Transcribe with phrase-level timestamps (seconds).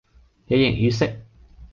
[0.47, 1.13] 喜形於色